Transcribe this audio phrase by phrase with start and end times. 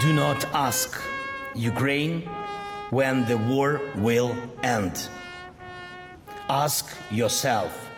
[0.00, 0.98] Do not ask
[1.54, 2.22] Ukraine
[2.88, 5.08] when the war will end.
[6.48, 7.90] Ask yourself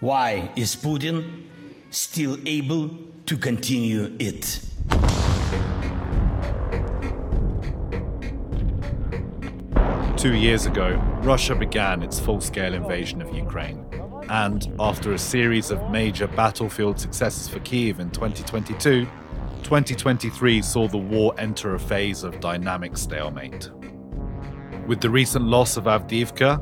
[0.00, 1.44] why is Putin
[1.90, 2.88] still able
[3.26, 4.64] to continue it?
[10.16, 13.84] Two years ago, Russia began its full scale invasion of Ukraine.
[14.30, 19.06] And after a series of major battlefield successes for Kiev in 2022,
[19.70, 23.70] 2023 saw the war enter a phase of dynamic stalemate.
[24.88, 26.60] With the recent loss of Avdiivka,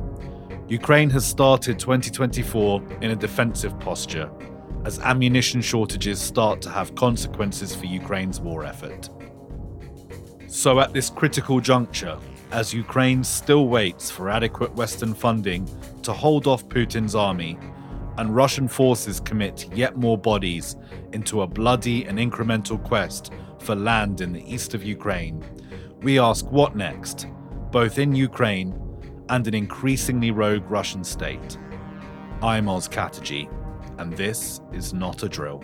[0.71, 4.31] Ukraine has started 2024 in a defensive posture
[4.85, 9.09] as ammunition shortages start to have consequences for Ukraine's war effort.
[10.47, 12.19] So, at this critical juncture,
[12.51, 15.67] as Ukraine still waits for adequate Western funding
[16.03, 17.59] to hold off Putin's army,
[18.19, 20.77] and Russian forces commit yet more bodies
[21.13, 25.43] into a bloody and incremental quest for land in the east of Ukraine,
[26.03, 27.27] we ask what next,
[27.71, 28.79] both in Ukraine
[29.29, 31.59] and an increasingly rogue Russian state.
[32.43, 33.49] I'm Oz Katerji,
[33.99, 35.63] and this is not a drill.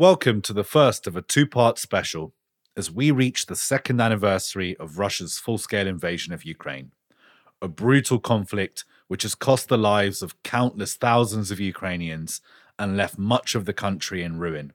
[0.00, 2.32] Welcome to the first of a two part special
[2.74, 6.92] as we reach the second anniversary of Russia's full scale invasion of Ukraine.
[7.60, 12.40] A brutal conflict which has cost the lives of countless thousands of Ukrainians
[12.78, 14.72] and left much of the country in ruin.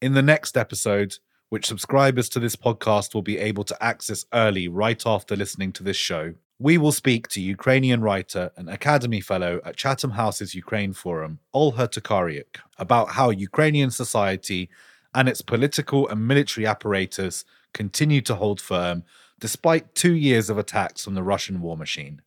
[0.00, 1.18] In the next episode,
[1.50, 5.82] which subscribers to this podcast will be able to access early right after listening to
[5.82, 10.94] this show, we will speak to Ukrainian writer and Academy Fellow at Chatham House's Ukraine
[10.94, 14.70] Forum, Olha Tokariuk, about how Ukrainian society
[15.14, 17.44] and its political and military apparatus
[17.74, 19.04] continue to hold firm
[19.38, 22.22] despite two years of attacks from the Russian war machine.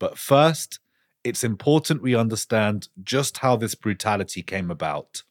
[0.00, 0.80] But first,
[1.22, 5.22] it's important we understand just how this brutality came about.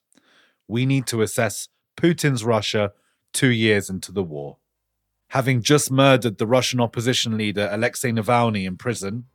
[0.68, 1.68] We need to assess
[1.98, 2.94] Putin's Russia
[3.34, 4.58] two years into the war
[5.30, 9.26] having just murdered the Russian opposition leader Alexei Navalny in prison,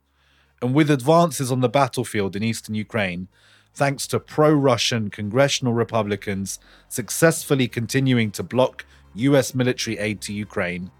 [0.61, 3.27] and with advances on the battlefield in eastern Ukraine,
[3.73, 8.85] thanks to pro Russian congressional Republicans successfully continuing to block
[9.15, 10.91] US military aid to Ukraine,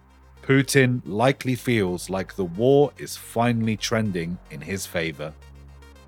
[0.42, 5.34] Putin likely feels like the war is finally trending in his favor.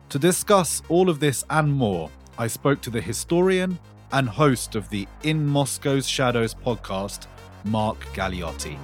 [0.09, 3.80] To discuss all of this and more, I spoke to the historian
[4.12, 7.28] and host of the In Moscow's Shadows podcast,
[7.67, 8.78] Mark Galeotti.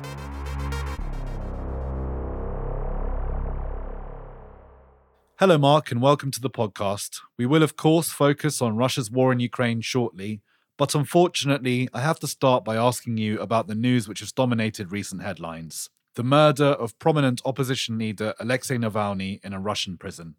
[5.39, 7.19] Hello, Mark, and welcome to the podcast.
[7.37, 10.41] We will, of course, focus on Russia's war in Ukraine shortly,
[10.77, 14.91] but unfortunately, I have to start by asking you about the news which has dominated
[14.91, 20.35] recent headlines the murder of prominent opposition leader Alexei Navalny in a Russian prison.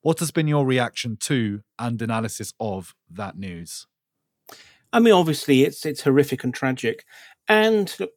[0.00, 3.86] What has been your reaction to and analysis of that news?
[4.92, 7.04] I mean, obviously, it's it's horrific and tragic,
[7.50, 8.12] and look,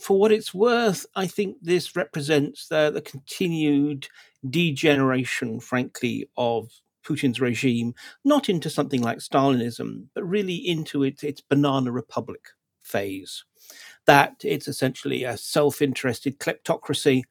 [0.00, 4.08] for what it's worth, I think this represents the, the continued
[4.50, 6.68] degeneration, frankly, of
[7.06, 12.48] Putin's regime, not into something like Stalinism, but really into its, its banana republic
[12.82, 13.44] phase.
[14.06, 17.22] That it's essentially a self interested kleptocracy,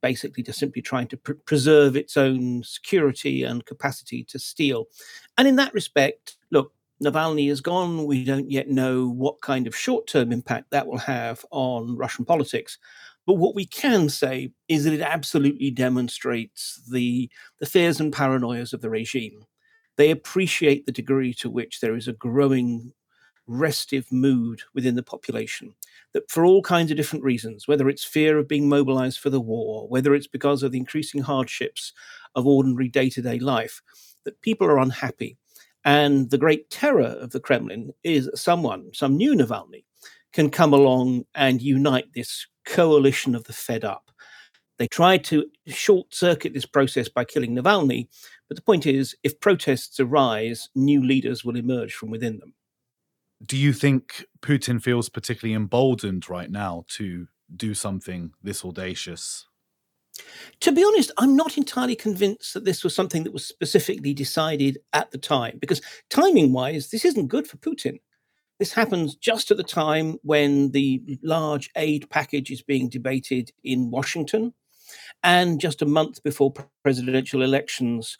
[0.00, 4.86] basically just simply trying to pr- preserve its own security and capacity to steal.
[5.36, 6.72] And in that respect, look,
[7.02, 8.04] Navalny is gone.
[8.04, 12.24] We don't yet know what kind of short term impact that will have on Russian
[12.24, 12.78] politics.
[13.26, 18.72] But what we can say is that it absolutely demonstrates the, the fears and paranoias
[18.72, 19.44] of the regime.
[19.96, 22.92] They appreciate the degree to which there is a growing
[23.46, 25.74] restive mood within the population
[26.12, 29.40] that for all kinds of different reasons, whether it's fear of being mobilized for the
[29.40, 31.92] war, whether it's because of the increasing hardships
[32.34, 33.82] of ordinary day to day life,
[34.24, 35.36] that people are unhappy
[35.84, 39.84] And the great terror of the Kremlin is someone, some new Navalny,
[40.32, 44.10] can come along and unite this coalition of the fed up.
[44.78, 48.08] They tried to short circuit this process by killing Navalny,
[48.48, 52.54] but the point is if protests arise, new leaders will emerge from within them.
[53.44, 59.46] Do you think Putin feels particularly emboldened right now to do something this audacious?
[60.60, 64.78] To be honest, I'm not entirely convinced that this was something that was specifically decided
[64.92, 65.80] at the time, because
[66.10, 68.00] timing wise, this isn't good for Putin.
[68.58, 73.90] This happens just at the time when the large aid package is being debated in
[73.90, 74.52] Washington,
[75.22, 76.52] and just a month before
[76.82, 78.18] presidential elections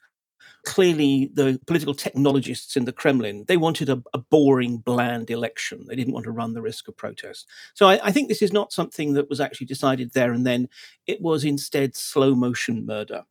[0.67, 5.85] clearly the political technologists in the Kremlin they wanted a, a, boring, bland election.
[5.89, 7.47] They didn't want to run the risk of protest.
[7.75, 10.69] So I, I, think this is not something that was actually decided there and then.
[11.07, 13.25] It was instead slow motion murder,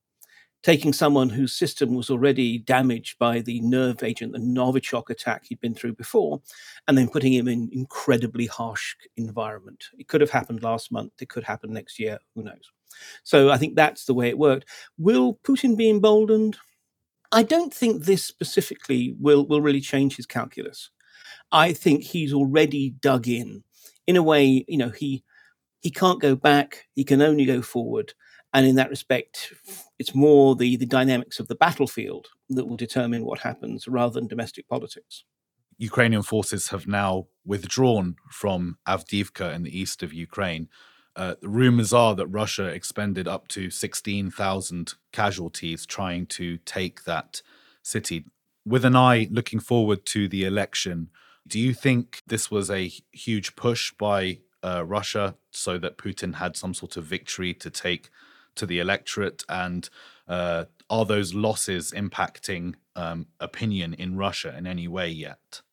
[0.63, 5.61] taking someone whose system was already damaged by the nerve agent, the Novichok attack he'd
[5.61, 6.41] been through before,
[6.87, 9.85] and then putting him in incredibly harsh environment.
[9.97, 11.13] It could have happened last month.
[11.21, 12.19] It could happen next year.
[12.35, 12.71] Who knows?
[13.23, 14.65] So I think that's the way it worked.
[14.97, 16.57] Will Putin be emboldened?
[17.31, 20.89] I don't think this specifically will, will really change his calculus.
[21.51, 23.63] I think he's already dug in.
[24.07, 25.23] In a way, you know, he
[25.81, 28.13] he can't go back, he can only go forward.
[28.53, 29.53] And in that respect,
[29.97, 34.27] it's more the, the dynamics of the battlefield that will determine what happens rather than
[34.27, 35.23] domestic politics.
[35.77, 40.67] Ukrainian forces have now withdrawn from Avdiivka in the east of Ukraine.
[41.19, 47.41] Uh, rumors are that Russia expended up to 16,000 casualties trying to take that
[47.83, 48.23] city.
[48.65, 51.09] With an eye looking forward to the election,
[51.45, 56.55] do you think this was a huge push by uh, Russia so that Putin had
[56.55, 58.09] some sort of victory to take
[58.55, 59.43] to the electorate?
[59.49, 59.89] And
[60.25, 65.63] uh, are those losses impacting um, opinion in Russia in any way yet?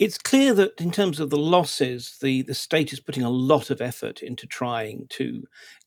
[0.00, 3.68] It's clear that in terms of the losses, the, the state is putting a lot
[3.68, 5.44] of effort into trying to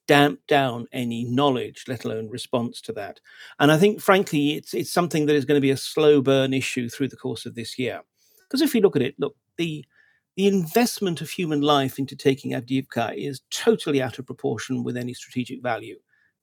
[0.07, 3.19] damp down any knowledge, let alone response to that.
[3.59, 6.53] And I think, frankly, it's it's something that is going to be a slow burn
[6.53, 8.01] issue through the course of this year.
[8.43, 9.83] Because if you look at it, look, the
[10.35, 15.15] the investment of human life into taking Avdiivka is totally out of proportion with any
[15.15, 15.97] strategic value.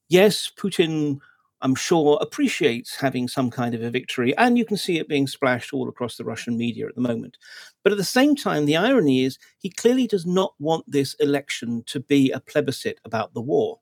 [0.09, 1.19] Yes, Putin
[1.63, 4.37] I'm sure, appreciates having some kind of a victory.
[4.37, 7.37] And you can see it being splashed all across the Russian media at the moment.
[7.83, 11.83] But at the same time, the irony is he clearly does not want this election
[11.87, 13.81] to be a plebiscite about the war.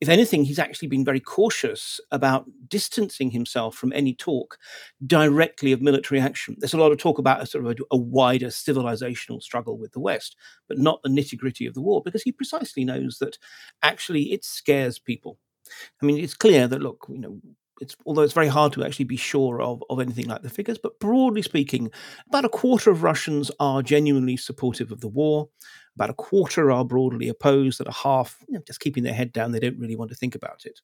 [0.00, 4.58] If anything, he's actually been very cautious about distancing himself from any talk
[5.06, 6.56] directly of military action.
[6.58, 9.92] There's a lot of talk about a sort of a, a wider civilizational struggle with
[9.92, 10.36] the West,
[10.68, 13.38] but not the nitty gritty of the war, because he precisely knows that
[13.82, 15.38] actually it scares people
[16.02, 17.40] I mean, it's clear that look, you know,
[17.80, 20.78] it's although it's very hard to actually be sure of, of anything like the figures,
[20.78, 21.90] but broadly speaking,
[22.28, 25.48] about a quarter of Russians are genuinely supportive of the war.
[25.96, 29.32] About a quarter are broadly opposed, and a half you know, just keeping their head
[29.32, 29.52] down.
[29.52, 30.80] They don't really want to think about it.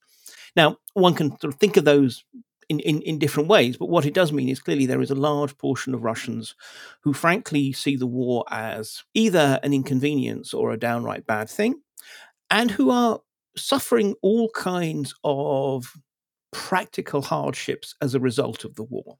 [0.56, 2.24] Now, one can sort of think of those
[2.68, 5.16] in, in, in different ways, but what it does mean is clearly there is a
[5.16, 6.54] large portion of Russians
[7.02, 11.82] who, frankly, see the war as either an inconvenience or a downright bad thing,
[12.48, 13.20] and who are
[13.56, 15.92] suffering all kinds of
[16.52, 19.18] practical hardships as a result of the war.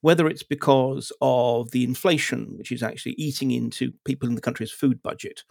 [0.00, 4.72] Whether it's because of the inflation, which is actually eating into people in the country's
[4.72, 5.44] food budget,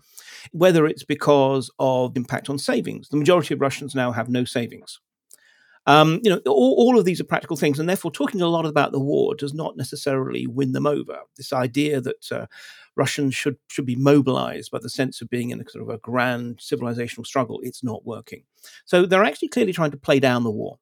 [0.51, 3.09] whether it's because of impact on savings.
[3.09, 4.99] The majority of Russians now have no savings.
[5.87, 8.65] Um, you know, all, all, of these are practical things, and therefore, talking a lot
[8.65, 11.19] about the war does not necessarily win them over.
[11.37, 12.47] This idea that uh,
[12.95, 15.99] Russians should should be mobilized by the sense of being in a sort of a
[15.99, 18.43] grand civilizational struggle, it's not working.
[18.85, 20.79] So they're actually clearly trying to play down the war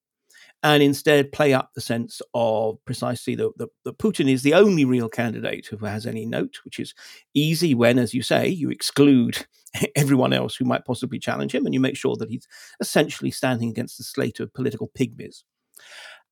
[0.64, 3.52] and instead play up the sense of precisely that,
[4.00, 6.94] Putin is the only real candidate who has any note, which is
[7.34, 9.46] easy when, as you say, you exclude
[9.96, 12.48] everyone else who might possibly challenge him, and you make sure that he's
[12.80, 15.44] essentially standing against the slate of political pygmies.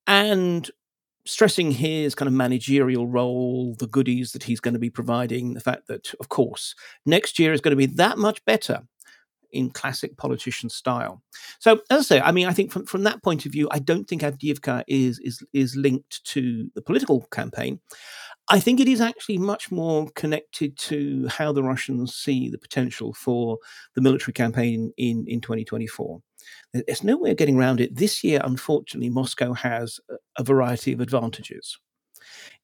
[0.08, 0.70] And
[1.26, 5.60] stressing his kind of managerial role, the goodies that he's going to be providing, the
[5.60, 6.76] fact that, of course,
[7.06, 8.82] next year is going to be that much better
[9.52, 11.22] in classic politician style.
[11.60, 13.80] So, as I say, I mean, I think from, from that point of view, I
[13.80, 17.80] don't think Avdiivka is is is linked to the political campaign.
[18.52, 23.14] I think it is actually much more connected to how the Russians see the potential
[23.14, 23.58] for
[23.96, 26.22] the military campaign in, in 2024.
[26.74, 27.96] There's no way of getting around it.
[27.96, 30.02] This year, unfortunately, Moscow has
[30.38, 31.78] a variety of advantages.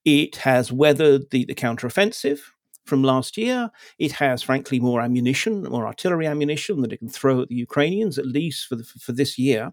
[0.03, 2.39] It has weathered the, the counteroffensive
[2.85, 3.71] from last year.
[3.97, 8.17] It has, frankly, more ammunition, more artillery ammunition that it can throw at the Ukrainians,
[8.17, 9.71] at least for, the, for this year,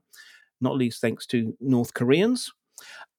[0.61, 2.52] not least thanks to North Koreans.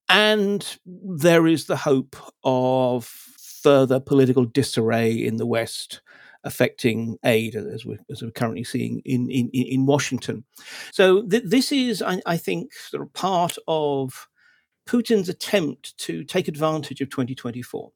[0.08, 6.02] And there is the hope of further political disarray in the West
[6.44, 10.46] affecting aid, as we're, as we're currently seeing in, in, in Washington.
[10.92, 14.28] So th- this is, I, I, think, sort of part of
[14.88, 17.92] Putin's attempt to take advantage of 2024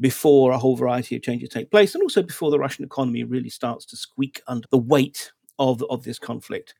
[0.00, 3.48] before a whole variety of changes take place, and also before the Russian economy really
[3.48, 5.30] starts to squeak under the weight
[5.60, 6.74] of, of this conflict.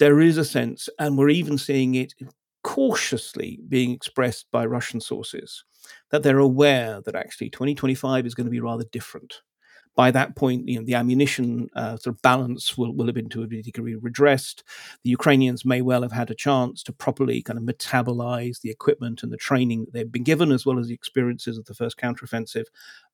[0.00, 2.14] There is a sense, and we're even seeing it
[2.62, 5.64] cautiously being expressed by Russian sources,
[6.10, 9.40] that they're aware that actually 2025 is going to be rather different
[9.96, 13.28] by that point, you know, the ammunition uh, sort of balance will, will have been
[13.28, 14.62] to a degree redressed.
[15.02, 19.22] The Ukrainians may well have had a chance to properly kind of metabolize the equipment
[19.22, 21.98] and the training that they've been given, as well as the experiences of the first
[21.98, 22.66] counteroffensive,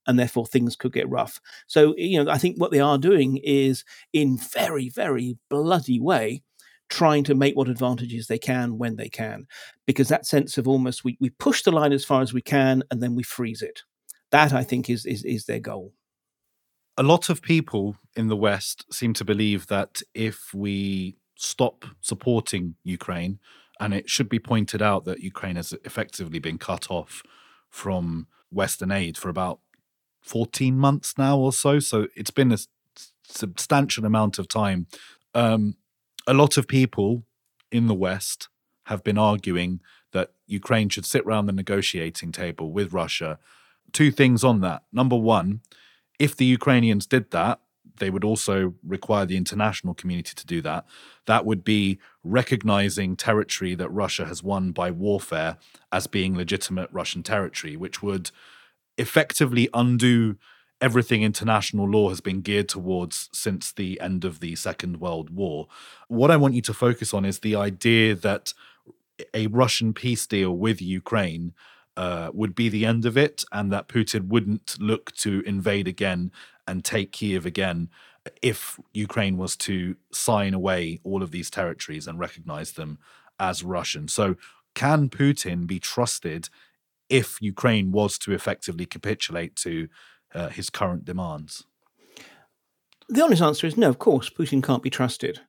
[0.07, 1.41] and therefore things could get rough.
[1.67, 6.43] So, you know, I think what they are doing is, in very, very bloody way,
[6.89, 9.47] trying to make what advantages they can when they can,
[9.87, 12.83] because that sense of almost we, we push the line as far as we can
[12.91, 13.83] and then we freeze it.
[14.31, 15.93] That I think is is, is their goal
[16.97, 22.77] a lot of people in the West seem to believe that if we stop supporting
[22.83, 23.39] Ukraine,
[23.79, 27.23] and it should be pointed out that Ukraine has effectively been cut off
[27.69, 29.61] from Western aid for about
[30.23, 31.79] 14 months now or so.
[31.79, 32.59] So it's been a
[33.29, 34.87] substantial amount of time.
[35.35, 35.77] Um,
[36.27, 37.25] a lot of people
[37.71, 38.49] in the West
[38.85, 39.81] have been arguing
[40.13, 43.39] that Ukraine should sit around the negotiating table with Russia.
[43.93, 44.83] Two things on that.
[44.93, 45.61] Number one,
[46.19, 47.61] if the Ukrainians did that,
[47.99, 50.85] they would also require the international community to do that.
[51.27, 55.57] That would be recognizing territory that Russia has won by warfare
[55.91, 58.31] as being legitimate Russian territory, which would
[58.99, 60.37] effectively undo
[60.87, 65.67] everything international law has been geared towards since the end of the Second World War.
[66.07, 68.55] What I want you to focus on is the idea that
[69.35, 71.55] a Russian peace deal with Ukraine
[71.97, 76.31] uh, would be the end of it, and that Putin wouldn't look to invade again
[76.69, 77.89] and take Kiev again
[78.41, 82.99] if Ukraine was to sign away all of these territories and recognize them
[83.41, 84.07] as Russian.
[84.07, 84.37] So,
[84.75, 86.49] can Putin be trusted
[87.09, 89.89] if Ukraine was to effectively capitulate to
[90.37, 91.65] uh, his current demands?
[93.09, 95.41] The honest answer is no, of course, Putin can't be trusted.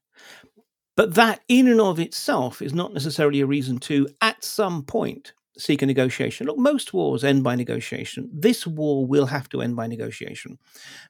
[0.95, 5.33] But that, in and of itself, is not necessarily a reason to, at some point,
[5.57, 6.47] seek a negotiation.
[6.47, 8.29] Look, most wars end by negotiation.
[8.33, 10.57] This war will have to end by negotiation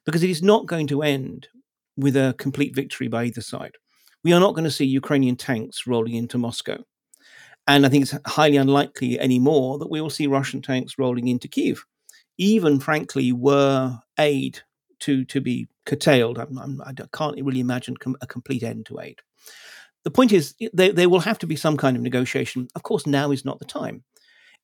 [0.04, 1.48] because it is not going to end
[1.96, 3.76] with a complete victory by either side.
[4.24, 6.84] We are not going to see Ukrainian tanks rolling into Moscow.
[7.66, 11.48] And I think it's highly unlikely anymore that we will see Russian tanks rolling into
[11.48, 11.84] Kiev.
[12.38, 14.60] Even, frankly, were aid
[15.00, 18.86] to, to be curtailed, I'm, I'm, I can not really imagine com- a complete end
[18.86, 19.20] to aid.
[20.04, 22.68] The point is, there, there will have to be some kind of negotiation.
[22.74, 24.04] Of course, now is not the time.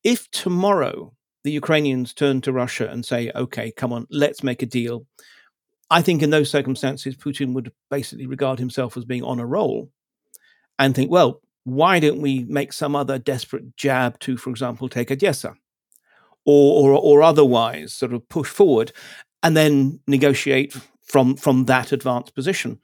[0.03, 4.67] If tomorrow the Ukrainians turn to Russia and say, okay, come on, let's make a
[4.67, 5.07] deal,
[5.91, 9.91] I think in those circumstances, Putin would basically regard himself as being on a roll
[10.79, 15.11] and think, well, why don't we make some other desperate jab to, for example, take
[15.11, 15.55] Odessa
[16.45, 18.93] or, or, or otherwise sort of push forward
[19.43, 22.79] and then negotiate from, from that advanced position?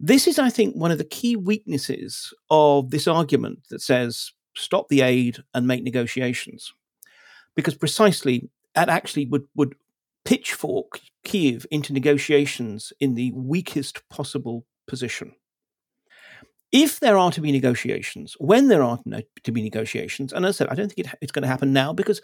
[0.00, 4.88] This is, I think, one of the key weaknesses of this argument that says stop
[4.88, 6.72] the aid and make negotiations.
[7.54, 9.74] Because precisely that actually would, would
[10.24, 15.32] pitchfork Kiev into negotiations in the weakest possible position.
[16.72, 18.98] If there are to be negotiations, when there are
[19.44, 21.72] to be negotiations, and as I said, I don't think it, it's going to happen
[21.72, 22.20] now because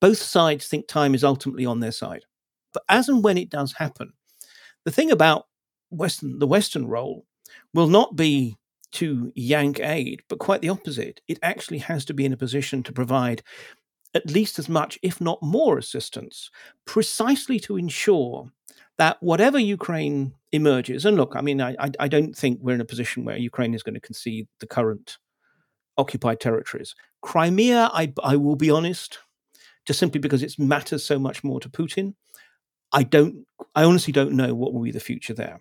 [0.00, 2.24] both sides think time is ultimately on their side.
[2.72, 4.12] But as and when it does happen,
[4.84, 5.46] the thing about
[5.90, 7.24] Western, the Western role
[7.72, 8.56] will not be
[8.92, 11.20] to yank aid, but quite the opposite.
[11.28, 13.42] It actually has to be in a position to provide
[14.14, 16.50] at least as much, if not more, assistance,
[16.86, 18.50] precisely to ensure
[18.96, 22.86] that whatever Ukraine emerges, and look, I mean, I, I don't think we're in a
[22.86, 25.18] position where Ukraine is going to concede the current
[25.98, 26.94] occupied territories.
[27.20, 29.18] Crimea, I, I will be honest,
[29.86, 32.14] just simply because it matters so much more to Putin.
[32.92, 35.60] I don't, I honestly don't know what will be the future there.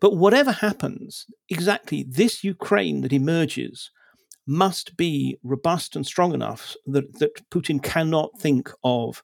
[0.00, 3.90] But whatever happens, exactly this Ukraine that emerges
[4.46, 9.22] must be robust and strong enough that, that Putin cannot think of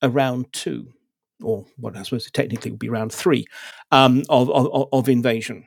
[0.00, 0.92] a round two,
[1.42, 3.46] or what I suppose technically would be round three,
[3.90, 5.64] um, of, of, of invasion.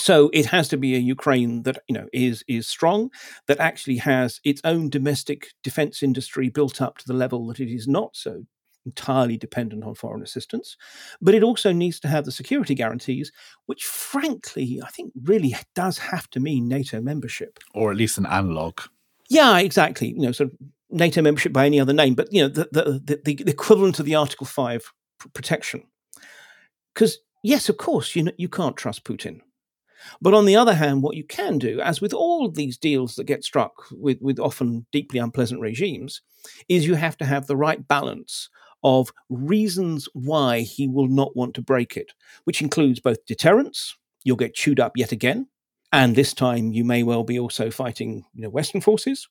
[0.00, 3.10] So it has to be a Ukraine that you know is is strong,
[3.46, 7.72] that actually has its own domestic defense industry built up to the level that it
[7.72, 8.44] is not so
[8.86, 10.78] entirely dependent on foreign assistance,
[11.20, 13.30] but it also needs to have the security guarantees,
[13.66, 17.58] which frankly, I think really does have to mean NATO membership.
[17.74, 18.80] Or at least an analog.
[19.28, 20.08] Yeah, exactly.
[20.08, 23.18] You know, sort of NATO membership by any other name, but you know, the the,
[23.22, 24.82] the, the equivalent of the Article Five
[25.18, 25.82] pr- protection.
[26.94, 29.42] Because yes, of course, you know, you can't trust Putin.
[30.20, 33.24] But on the other hand, what you can do, as with all these deals that
[33.24, 36.22] get struck with, with often deeply unpleasant regimes,
[36.68, 38.48] is you have to have the right balance
[38.82, 42.12] of reasons why he will not want to break it,
[42.44, 45.46] which includes both deterrence, you'll get chewed up yet again,
[45.92, 49.28] and this time you may well be also fighting you know, Western forces,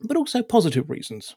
[0.00, 1.36] but also positive reasons.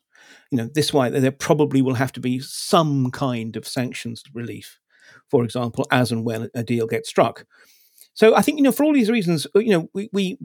[0.51, 4.79] You know, this way there probably will have to be some kind of sanctions relief,
[5.29, 7.45] for example, as and when a deal gets struck.
[8.13, 10.37] So I think you know for all these reasons, uh, you know we we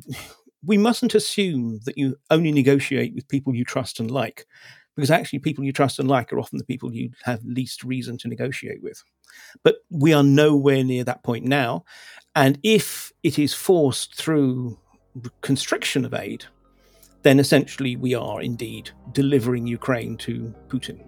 [0.65, 4.47] we mustn't assume that you only negotiate with people you trust and like,
[4.97, 8.19] because actually people you trust and like are often the people you have least reason
[8.19, 9.03] to negotiate with.
[9.63, 11.85] But we are nowhere near that point now,
[12.35, 14.79] and if it is forced through
[15.43, 16.45] constriction of aid,
[17.23, 21.01] then essentially we are indeed delivering Ukraine to Putin.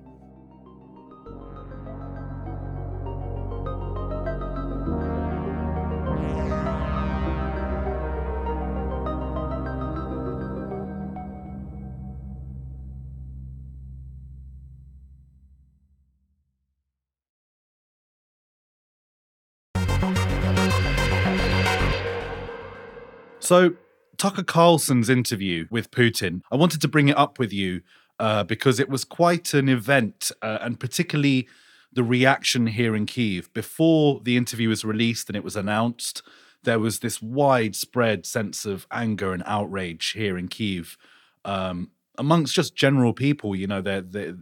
[23.50, 23.74] So,
[24.16, 27.80] Tucker Carlson's interview with Putin, I wanted to bring it up with you
[28.20, 31.48] uh, because it was quite an event, uh, and particularly
[31.92, 33.52] the reaction here in Kiev.
[33.52, 36.22] Before the interview was released and it was announced,
[36.62, 40.96] there was this widespread sense of anger and outrage here in Kiev
[41.44, 43.56] um, amongst just general people.
[43.56, 44.38] You know, they're, they're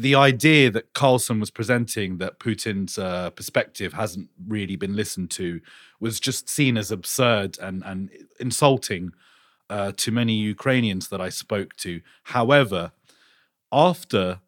[0.00, 5.60] the idea that Carlson was presenting that Putin's uh, perspective hasn't really been listened to
[6.00, 9.12] was just seen as absurd and and insulting
[9.68, 12.00] uh, to many Ukrainians that I spoke to.
[12.24, 12.92] However,
[13.70, 14.40] after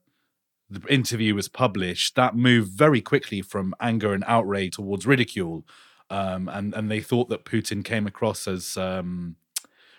[0.71, 5.65] the interview was published, that moved very quickly from anger and outrage towards ridicule,
[6.09, 9.37] um, and and they thought that Putin came across as um,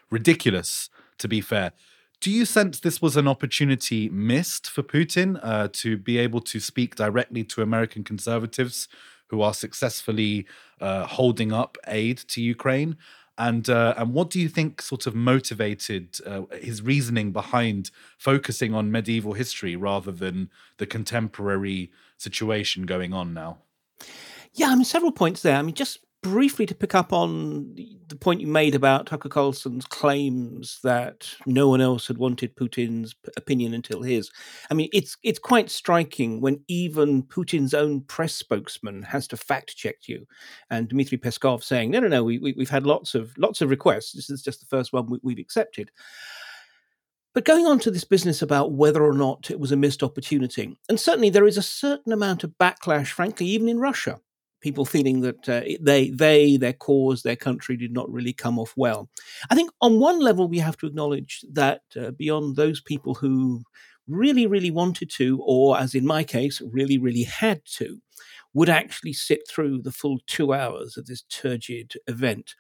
[0.09, 0.89] ridiculous.
[1.19, 1.71] To be fair,
[2.23, 6.57] do you sense this was an opportunity missed for Putin uh, to be able to
[6.61, 8.87] speak directly to American conservatives
[9.27, 10.47] who are successfully
[10.79, 12.95] uh, holding up aid to Ukraine?
[13.37, 18.73] And uh, and what do you think sort of motivated uh, his reasoning behind focusing
[18.73, 23.57] on medieval history rather than the contemporary situation going on now?
[24.53, 25.57] Yeah, I mean, several points there.
[25.57, 27.75] I mean, just briefly to pick up on
[28.07, 33.13] the point you made about Tucker Carlson's claims that no one else had wanted Putin's
[33.37, 34.31] opinion until his.
[34.71, 39.75] I mean, it's it's quite striking when even Putin's own press spokesman has to fact
[39.75, 40.25] check you,
[40.71, 43.69] and Dmitry Peskov saying, "No, no, no, we, we have had lots of lots of
[43.69, 44.13] requests.
[44.13, 45.91] This is just the first one we, we've accepted."
[47.33, 50.77] But going on to this business about whether or not it was a missed opportunity,
[50.87, 54.21] and certainly there is a certain amount of backlash, frankly, even in Russia,
[54.63, 58.73] people feeling that uh, they, they, their cause, their country did not really come off
[58.77, 59.09] well.
[59.51, 63.61] I think on one level, we have to acknowledge that uh, beyond those people who
[64.07, 67.99] really, really wanted to, or as in my case, really, really had to,
[68.53, 72.55] would actually sit through the full two hours of this turgid event.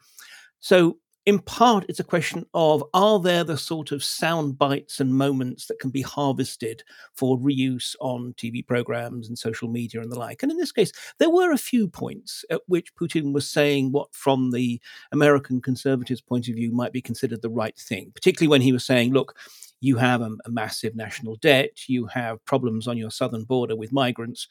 [0.59, 5.15] So in part, it's a question of are there the sort of sound bites and
[5.15, 6.83] moments that can be harvested
[7.13, 10.43] for reuse on TV programs and social media and the like?
[10.43, 14.13] And in this case, there were a few points at which Putin was saying what,
[14.13, 14.81] from the
[15.13, 18.85] American conservatives' point of view, might be considered the right thing, particularly when he was
[18.85, 19.37] saying, look,
[19.79, 23.93] you have a, a massive national debt, you have problems on your southern border with
[23.93, 24.47] migrants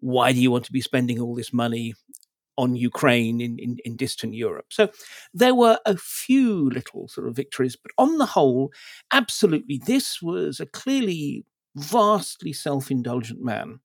[0.00, 1.94] why do you want to be spending all this money
[2.56, 4.66] on Ukraine in, in, in, distant Europe.
[4.70, 4.88] So
[5.34, 8.72] there were a few little sort of victories, but on the whole,
[9.12, 13.80] absolutely, this was a clearly vastly self indulgent man.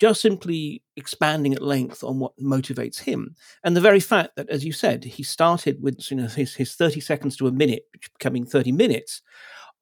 [0.00, 3.36] Just simply expanding at length on what motivates him.
[3.64, 6.74] And the very fact that, as you said, he started with you know, his, his
[6.74, 7.82] 30 seconds to a minute,
[8.18, 9.20] becoming 30 minutes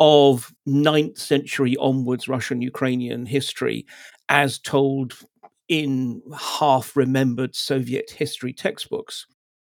[0.00, 3.86] of 9th century onwards Russian Ukrainian history
[4.28, 5.14] as told
[5.68, 9.26] in half remembered Soviet history textbooks.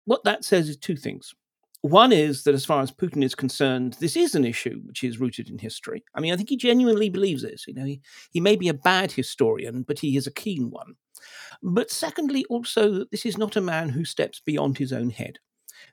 [0.06, 1.34] What that says is two things.
[1.82, 5.20] One is that as far as Putin is concerned, this is an issue which is
[5.20, 6.04] rooted in history.
[6.14, 7.66] I mean, I think he genuinely believes this.
[7.68, 8.02] You know, he,
[8.32, 10.94] he may be a bad historian, but he is a keen one.
[11.64, 15.40] But secondly, also, that this is not a man who steps beyond his own head.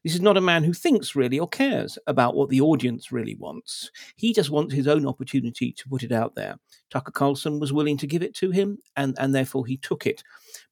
[0.04, 3.34] This is not a man who thinks really or cares about what the audience really
[3.34, 3.90] wants.
[4.16, 6.58] He just wants his own opportunity to put it out there.
[6.90, 10.22] Tucker Carlson was willing to give it to him, and, and therefore he took it.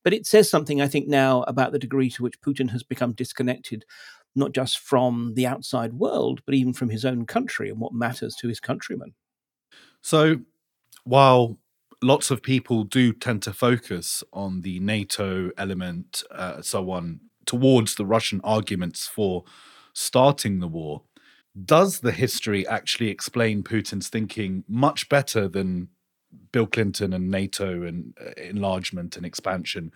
[0.02, 3.12] But it says something, I think, now about the degree to which Putin has become
[3.12, 3.84] disconnected
[4.36, 8.36] not just from the outside world, but even from his own country and what matters
[8.36, 9.14] to his countrymen.
[10.02, 10.40] So,
[11.04, 11.58] while
[12.02, 17.94] lots of people do tend to focus on the NATO element, uh, so on, towards
[17.94, 19.44] the Russian arguments for
[19.92, 21.02] starting the war,
[21.64, 25.88] does the history actually explain Putin's thinking much better than
[26.52, 29.92] Bill Clinton and NATO and uh, enlargement and expansion?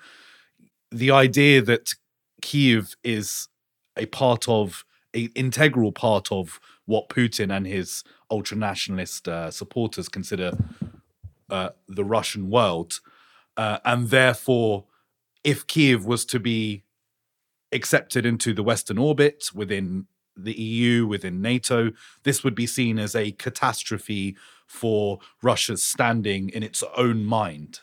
[0.90, 1.94] The idea that
[2.40, 3.48] Kiev is
[3.96, 4.84] a part of,
[5.14, 10.52] a integral part of what Putin and his ultra nationalist uh, supporters consider
[11.50, 13.00] uh, the Russian world,
[13.56, 14.84] uh, and therefore,
[15.44, 16.84] if Kiev was to be
[17.72, 20.06] accepted into the Western orbit within
[20.37, 21.90] the EU, within NATO,
[22.22, 27.80] this would be seen as a catastrophe for Russia's standing in its own mind.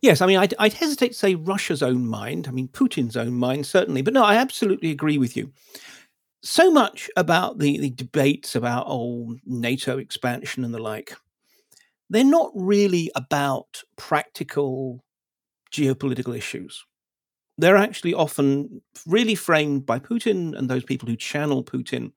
[0.00, 2.48] Yes, I mean, I'd, I'd, hesitate to say Russia's own mind.
[2.48, 4.02] I mean, Putin's own mind, certainly.
[4.02, 5.52] But no, I absolutely agree with you.
[6.42, 11.16] So much about the, the debates about, oh, NATO expansion and the like,
[12.08, 15.02] they're not really about practical
[15.72, 16.84] geopolitical issues
[17.58, 22.12] they're actually often really framed by Putin and those people who channel Putin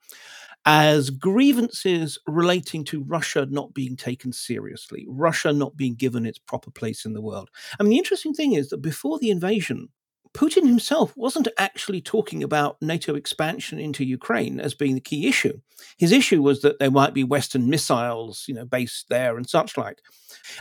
[0.65, 6.69] as grievances relating to Russia not being taken seriously, Russia not being given its proper
[6.69, 7.49] place in the world.
[7.79, 9.89] I mean, the interesting thing is that before the invasion,
[10.33, 15.59] Putin himself wasn't actually talking about NATO expansion into Ukraine as being the key issue.
[15.97, 19.75] His issue was that there might be Western missiles, you know, based there and such
[19.75, 20.01] like.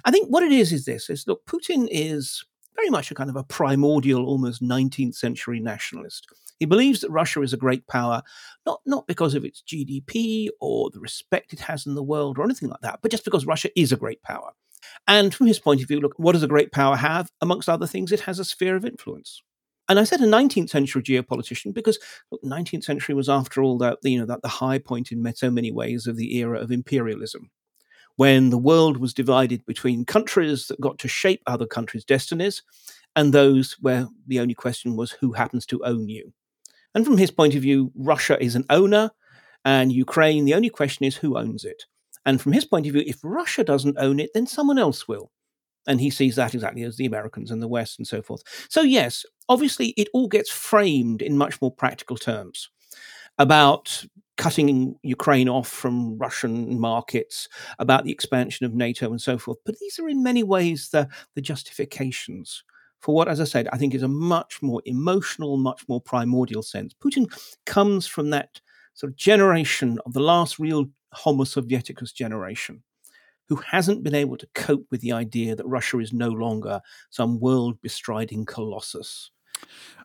[0.04, 2.44] I think what it is is this: is look, Putin is
[2.78, 6.28] very much a kind of a primordial, almost 19th century nationalist.
[6.60, 8.22] He believes that Russia is a great power,
[8.66, 12.44] not, not because of its GDP or the respect it has in the world or
[12.44, 14.52] anything like that, but just because Russia is a great power.
[15.06, 17.30] And from his point of view, look, what does a great power have?
[17.40, 19.42] Amongst other things, it has a sphere of influence.
[19.88, 21.98] And I said a 19th century geopolitician because
[22.30, 25.50] look, 19th century was, after all, that you know that the high point in so
[25.50, 27.50] many ways of the era of imperialism
[28.18, 32.64] when the world was divided between countries that got to shape other countries' destinies
[33.14, 36.32] and those where the only question was who happens to own you.
[36.96, 39.12] And from his point of view, Russia is an owner,
[39.64, 41.84] and Ukraine, the only question is who owns it.
[42.26, 45.30] And from his point of view, if Russia doesn't own it, then someone else will.
[45.86, 48.42] And he sees that exactly as the Americans and the West and so forth.
[48.68, 52.68] So, yes, obviously, it all gets framed in much more practical terms
[53.38, 54.04] about
[54.38, 57.48] cutting Ukraine off from Russian markets,
[57.78, 59.58] about the expansion of NATO and so forth.
[59.66, 62.64] But these are in many ways the, the justifications
[63.00, 66.62] for what, as I said, I think is a much more emotional, much more primordial
[66.62, 66.94] sense.
[66.94, 67.30] Putin
[67.66, 68.60] comes from that
[68.94, 72.82] sort of generation of the last real Homo Sovieticus generation
[73.48, 77.40] who hasn't been able to cope with the idea that Russia is no longer some
[77.40, 79.30] world bestriding colossus.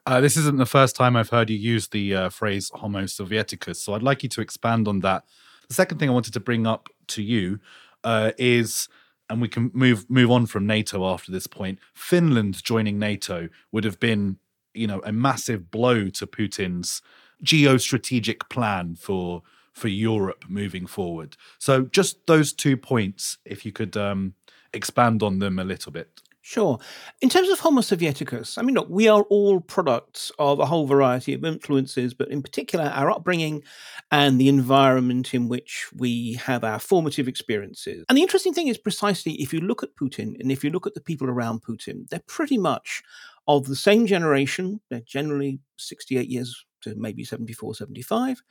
[0.05, 3.77] Uh, this isn't the first time I've heard you use the uh, phrase Homo Sovieticus,
[3.77, 5.23] so I'd like you to expand on that.
[5.69, 7.59] The second thing I wanted to bring up to you
[8.03, 8.89] uh, is,
[9.29, 11.79] and we can move move on from NATO after this point.
[11.93, 14.37] Finland joining NATO would have been,
[14.73, 17.01] you know, a massive blow to Putin's
[17.43, 21.35] geostrategic plan for for Europe moving forward.
[21.57, 24.35] So, just those two points, if you could um,
[24.73, 26.21] expand on them a little bit.
[26.45, 26.77] Sure.
[27.21, 30.85] In terms of Homo Sovieticus, I mean, look, we are all products of a whole
[30.85, 33.63] variety of influences, but in particular, our upbringing
[34.11, 38.03] and the environment in which we have our formative experiences.
[38.09, 40.85] And the interesting thing is precisely if you look at Putin and if you look
[40.85, 43.01] at the people around Putin, they're pretty much
[43.47, 44.81] of the same generation.
[44.89, 48.41] They're generally 68 years to maybe 74, 75,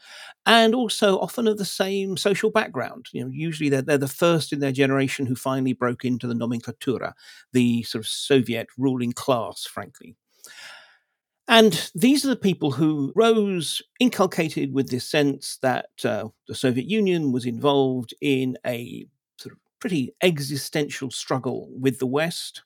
[0.47, 3.07] and also often of the same social background.
[3.12, 6.35] You know, usually they're, they're the first in their generation who finally broke into the
[6.35, 7.12] nomenklatura,
[7.53, 10.16] the sort of Soviet ruling class, frankly.
[11.49, 16.88] And these are the people who rose inculcated with this sense that uh, the Soviet
[16.88, 19.07] Union was involved in a
[19.38, 22.62] sort of pretty existential struggle with the West,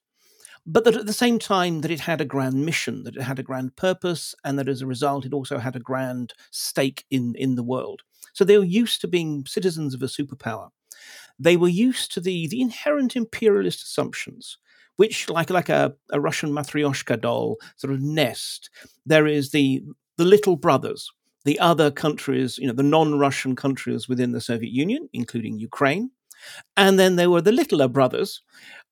[0.66, 3.38] but that at the same time that it had a grand mission, that it had
[3.38, 7.34] a grand purpose, and that as a result it also had a grand stake in,
[7.36, 8.02] in the world.
[8.32, 10.70] So they were used to being citizens of a superpower.
[11.38, 14.58] They were used to the, the inherent imperialist assumptions,
[14.96, 18.70] which, like, like a, a Russian Matryoshka doll sort of nest,
[19.04, 19.82] there is the,
[20.16, 21.10] the little brothers,
[21.44, 26.10] the other countries, you know, the non Russian countries within the Soviet Union, including Ukraine.
[26.76, 28.42] And then there were the littler brothers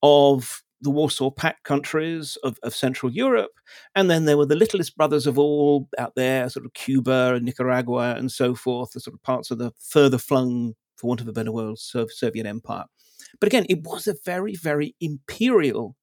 [0.03, 3.53] of the Warsaw Pact countries of, of Central Europe.
[3.95, 7.45] And then there were the littlest brothers of all out there, sort of Cuba and
[7.45, 11.29] Nicaragua and so forth, the sort of parts of the further flung, for want of
[11.29, 12.85] a better word, Soviet Empire.
[13.41, 15.97] But again, it was a very, very imperial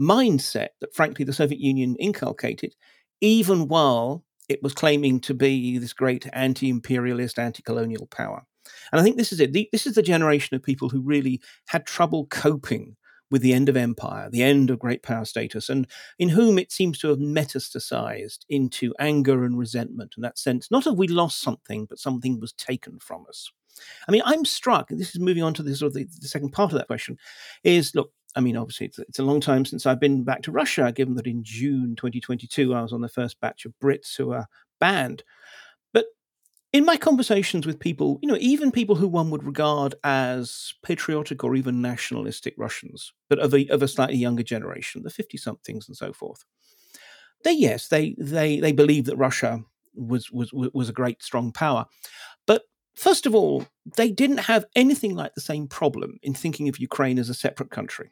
[0.00, 2.74] mindset that, frankly, the Soviet Union inculcated,
[3.20, 8.46] even while it was claiming to be this great anti-imperialist, anti-colonial power.
[8.92, 9.52] And I think this is it.
[9.52, 12.96] This is the generation of people who really had trouble coping
[13.30, 15.86] with the end of empire, the end of great power status, and
[16.18, 20.70] in whom it seems to have metastasized into anger and resentment in that sense.
[20.70, 23.50] Not of we lost something, but something was taken from us.
[24.08, 26.28] I mean, I'm struck, and this is moving on to the, sort of the, the
[26.28, 27.18] second part of that question,
[27.64, 30.52] is look, I mean, obviously, it's, it's, a long time since I've been back to
[30.52, 34.32] Russia, given that in June 2022, I was on the first batch of Brits who
[34.32, 34.46] are
[34.78, 35.24] banned.
[36.72, 41.42] In my conversations with people, you know, even people who one would regard as patriotic
[41.42, 45.88] or even nationalistic Russians, but of a, of a slightly younger generation, the 50 somethings
[45.88, 46.44] and so forth,
[47.42, 51.86] they, yes, they, they, they believe that Russia was, was, was a great, strong power.
[52.46, 52.62] But
[53.00, 53.64] First of all,
[53.96, 57.70] they didn't have anything like the same problem in thinking of Ukraine as a separate
[57.70, 58.10] country.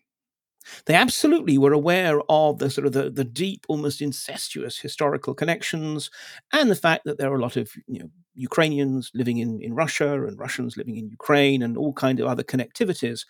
[0.86, 6.10] They absolutely were aware of the sort of the, the deep, almost incestuous historical connections
[6.52, 9.74] and the fact that there are a lot of you know, Ukrainians living in, in
[9.74, 13.24] Russia and Russians living in Ukraine and all kind of other connectivities.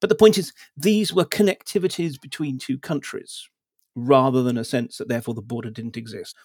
[0.00, 3.48] But the point is, these were connectivities between two countries
[3.94, 6.36] rather than a sense that therefore the border didn't exist.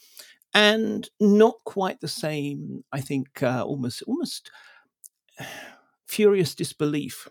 [0.54, 4.52] And not quite the same, I think, uh, almost almost
[6.08, 7.28] furious disbelief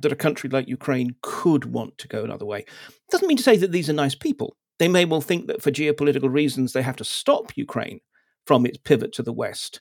[0.00, 2.64] that a country like Ukraine could want to go another way.
[3.10, 4.56] Doesn't mean to say that these are nice people.
[4.78, 8.00] They may well think that for geopolitical reasons they have to stop Ukraine
[8.46, 9.80] from its pivot to the West.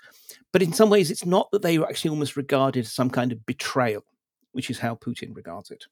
[0.52, 3.32] But in some ways, it's not that they are actually almost regarded as some kind
[3.32, 4.06] of betrayal,
[4.52, 5.86] which is how Putin regards it.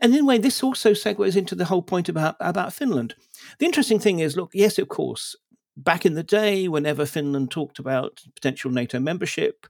[0.00, 3.14] And in a way, this also segues into the whole point about, about Finland.
[3.58, 5.36] The interesting thing is look, yes, of course,
[5.76, 9.66] back in the day, whenever Finland talked about potential NATO membership,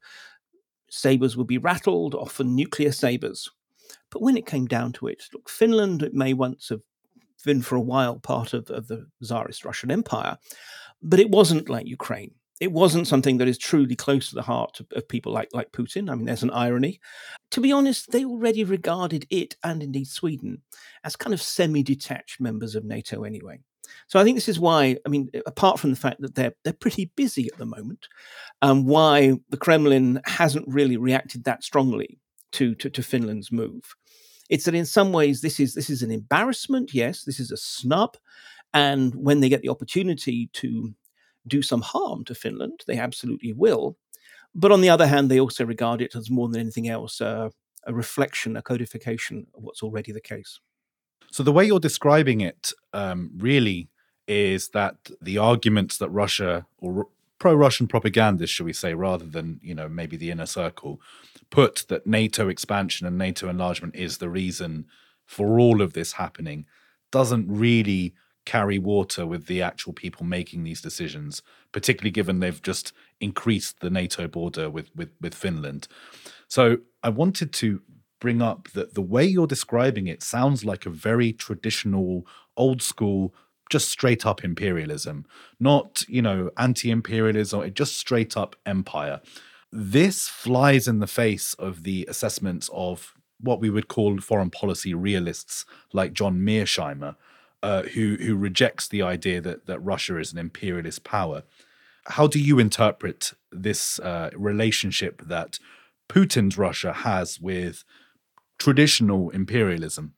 [0.91, 3.51] sabers would be rattled, often nuclear sabers.
[4.11, 6.83] But when it came down to it, look, Finland it may once have
[7.45, 10.39] been for a while part of, of the Tsarist Russian Empire,
[11.03, 12.35] but it wasn't like Ukraine.
[12.61, 15.73] It wasn't something that is truly close to the heart of, of people like, like
[15.73, 16.09] Putin.
[16.09, 17.01] I mean, there's an irony.
[17.51, 20.63] To be honest, they already regarded it and indeed Sweden
[21.03, 23.59] as kind of semi detached members of NATO anyway.
[24.07, 26.73] So I think this is why, I mean, apart from the fact that they're they're
[26.73, 28.07] pretty busy at the moment,
[28.63, 32.19] um, why the Kremlin hasn't really reacted that strongly
[32.53, 33.95] to, to, to Finland's move.
[34.49, 36.93] It's that in some ways this is this is an embarrassment.
[36.93, 38.17] Yes, this is a snub,
[38.75, 40.95] and when they get the opportunity to
[41.47, 43.97] do some harm to Finland, they absolutely will.
[44.55, 47.49] But on the other hand, they also regard it as more than anything else uh,
[47.85, 50.61] a reflection, a codification of what's already the case.
[51.31, 53.89] So the way you're describing it um, really
[54.29, 57.09] is that the arguments that Russia or
[57.43, 61.01] pro-Russian propagandists, shall we say, rather than you know maybe the inner circle,
[61.51, 64.87] put that NATO expansion and NATO enlargement is the reason
[65.27, 66.67] for all of this happening,
[67.11, 72.93] doesn't really carry water with the actual people making these decisions, particularly given they've just
[73.21, 75.89] increased the NATO border with with, with Finland.
[76.47, 77.83] So I wanted to
[78.21, 82.25] bring up that the way you're describing it sounds like a very traditional,
[82.57, 83.35] old school,
[83.73, 85.27] just straight up imperialism,
[85.59, 89.21] not, you know, anti imperialism, just straight up empire.
[89.73, 94.95] This flies in the face of the assessments of what we would call foreign policy
[94.95, 97.17] realists like John Mearsheimer,
[97.63, 101.43] uh, who who rejects the idea that that Russia is an imperialist power.
[102.07, 105.59] How do you interpret this uh, relationship that
[106.13, 107.85] Putin's Russia has with
[108.59, 110.15] traditional imperialism.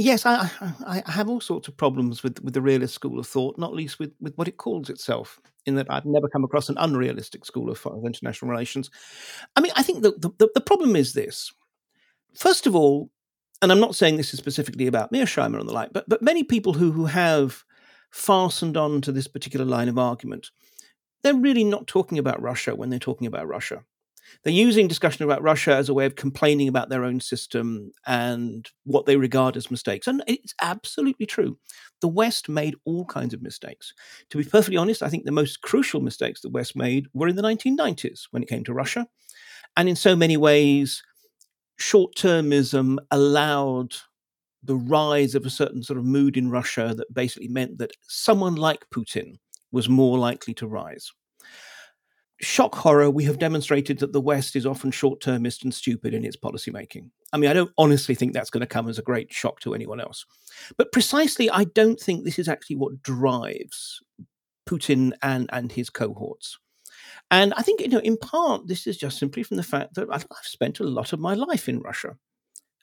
[0.00, 0.48] Yes, I,
[0.86, 3.74] I, I, have all sorts of problems with, with the realist school of thought, not
[3.74, 7.44] least with, with what it calls itself, in that I've never come across an unrealistic
[7.44, 8.92] school of, of international relations.
[9.56, 11.52] I mean, I think the, the, the, problem is this.
[12.32, 13.10] First of all,
[13.60, 16.44] and I'm not saying this is specifically about Mearsheimer and the like, but, but many
[16.44, 17.64] people who, who have
[18.12, 20.52] fastened on to this particular line of argument,
[21.24, 23.82] they're really not talking about Russia when they're talking about Russia.
[24.42, 28.68] They're using discussion about Russia as a way of complaining about their own system and
[28.84, 30.06] what they regard as mistakes.
[30.06, 31.58] And it's absolutely true.
[32.00, 33.92] The West made all kinds of mistakes.
[34.30, 37.36] To be perfectly honest, I think the most crucial mistakes the West made were in
[37.36, 39.06] the 1990s when it came to Russia.
[39.76, 41.02] And in so many ways,
[41.76, 43.94] short termism allowed
[44.62, 48.56] the rise of a certain sort of mood in Russia that basically meant that someone
[48.56, 49.38] like Putin
[49.70, 51.12] was more likely to rise
[52.40, 56.24] shock horror, we have demonstrated that the West is often short termist and stupid in
[56.24, 57.10] its policymaking.
[57.32, 59.74] I mean, I don't honestly think that's going to come as a great shock to
[59.74, 60.24] anyone else.
[60.76, 64.02] But precisely, I don't think this is actually what drives
[64.68, 66.58] Putin and, and his cohorts.
[67.30, 70.08] And I think, you know, in part, this is just simply from the fact that
[70.10, 72.16] I've, spent a lot of my life in Russia.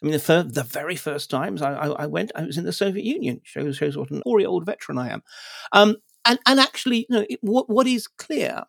[0.01, 2.65] I mean, the, fir- the very first times I, I, I, went, I was in
[2.65, 3.41] the Soviet Union.
[3.43, 5.23] Shows, shows what an hoary old veteran I am.
[5.71, 8.63] Um, and and actually, you know, it, what what is clear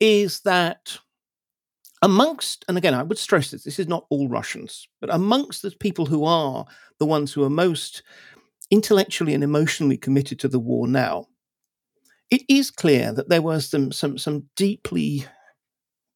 [0.00, 0.98] is that
[2.02, 5.70] amongst, and again, I would stress this: this is not all Russians, but amongst the
[5.72, 6.66] people who are
[6.98, 8.02] the ones who are most
[8.70, 11.28] intellectually and emotionally committed to the war now,
[12.30, 15.26] it is clear that there were some some some deeply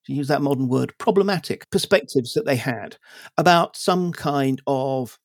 [0.06, 2.96] to use that modern word, problematic perspectives that they had
[3.38, 5.18] about some kind of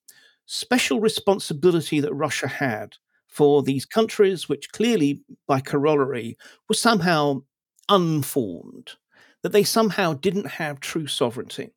[0.48, 2.96] special responsibility that Russia had
[3.28, 6.38] for these countries, which clearly, by corollary,
[6.70, 7.42] were somehow
[7.90, 8.92] unformed,
[9.42, 11.72] that they somehow didn't have true sovereignty,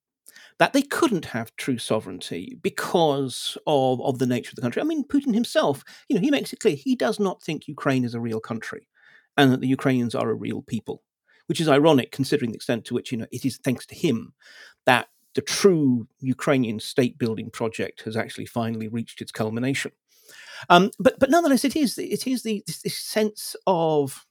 [0.58, 4.80] that they couldn't have true sovereignty because of, of the nature of the country.
[4.80, 8.04] I mean, Putin himself, you know, he makes it clear he does not think Ukraine
[8.04, 8.88] is a real country
[9.36, 11.02] and that the Ukrainians are a real people,
[11.46, 14.32] which is ironic considering the extent to which, you know, it is thanks to him
[14.86, 19.92] that the true Ukrainian state building project has actually finally reached its culmination.
[20.70, 24.24] Um, but but nonetheless, it is it is the this, this sense of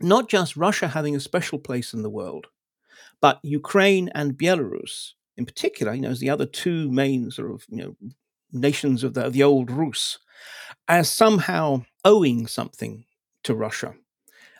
[0.00, 2.46] not just Russia having a special place in the world,
[3.20, 7.64] but Ukraine and Belarus in particular, you know, as the other two main sort of
[7.70, 7.96] you know
[8.52, 10.18] nations of the of the old Rus,
[10.86, 13.04] as somehow owing something
[13.44, 13.94] to Russia.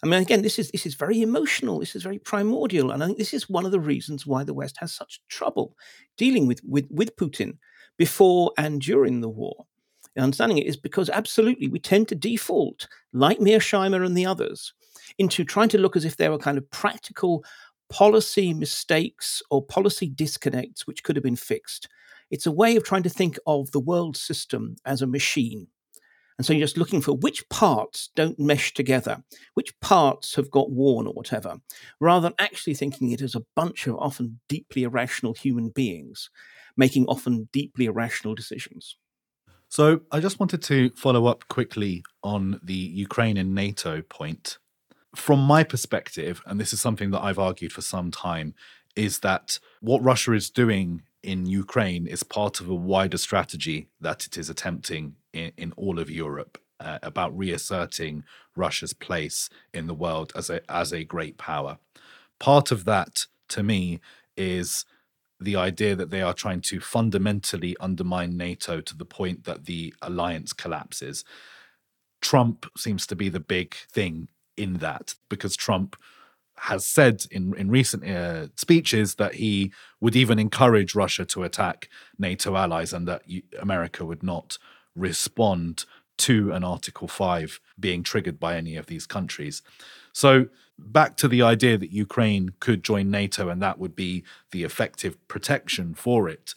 [0.02, 1.78] I mean, again, this is this is very emotional.
[1.78, 4.54] This is very primordial, and I think this is one of the reasons why the
[4.54, 5.76] West has such trouble
[6.16, 7.58] dealing with with, with Putin
[7.98, 9.66] before and during the war.
[10.16, 14.72] And understanding it is because absolutely we tend to default, like Mearsheimer and the others,
[15.18, 17.44] into trying to look as if there were kind of practical
[17.88, 21.88] policy mistakes or policy disconnects which could have been fixed.
[22.30, 25.66] It's a way of trying to think of the world system as a machine
[26.40, 30.70] and so you're just looking for which parts don't mesh together, which parts have got
[30.70, 31.60] worn or whatever,
[32.00, 36.30] rather than actually thinking it as a bunch of often deeply irrational human beings
[36.78, 38.96] making often deeply irrational decisions.
[39.68, 44.56] So I just wanted to follow up quickly on the Ukraine and NATO point.
[45.14, 48.54] From my perspective, and this is something that I've argued for some time,
[48.94, 54.24] is that what Russia is doing in Ukraine is part of a wider strategy that
[54.24, 58.24] it is attempting in, in all of Europe uh, about reasserting
[58.56, 61.78] Russia's place in the world as a as a great power.
[62.38, 64.00] Part of that, to me,
[64.36, 64.84] is
[65.38, 69.94] the idea that they are trying to fundamentally undermine NATO to the point that the
[70.02, 71.24] alliance collapses.
[72.20, 74.28] Trump seems to be the big thing
[74.60, 75.96] in that because Trump
[76.56, 81.88] has said in in recent uh, speeches that he would even encourage Russia to attack
[82.18, 83.22] NATO allies and that
[83.58, 84.58] America would not
[84.94, 85.86] respond
[86.18, 89.62] to an Article 5 being triggered by any of these countries.
[90.12, 94.64] So, back to the idea that Ukraine could join NATO and that would be the
[94.64, 96.54] effective protection for it.